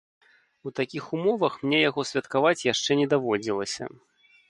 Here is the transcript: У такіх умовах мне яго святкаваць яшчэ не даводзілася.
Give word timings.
У 0.65 0.71
такіх 0.79 1.09
умовах 1.17 1.59
мне 1.67 1.83
яго 1.89 2.07
святкаваць 2.13 2.57
яшчэ 2.73 2.91
не 3.05 3.11
даводзілася. 3.17 3.83